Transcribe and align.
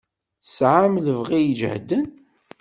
Tesɛam 0.43 0.93
lebɣi 1.05 1.39
ijehden. 1.49 2.05